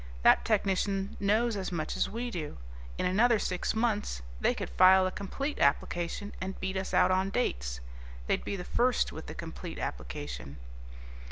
That 0.23 0.43
technician 0.43 1.15
knows 1.19 1.55
as 1.55 1.71
much 1.71 1.95
as 1.95 2.09
we 2.09 2.31
do. 2.31 2.57
In 2.97 3.05
another 3.05 3.37
six 3.37 3.75
months 3.75 4.23
they 4.39 4.55
could 4.55 4.71
file 4.71 5.05
a 5.05 5.11
complete 5.11 5.59
application 5.59 6.33
and 6.41 6.59
beat 6.59 6.75
us 6.75 6.91
out 6.91 7.11
on 7.11 7.29
dates; 7.29 7.81
they'd 8.25 8.43
be 8.43 8.57
first 8.57 9.11
with 9.11 9.27
the 9.27 9.35
complete 9.35 9.77
application." 9.77 10.57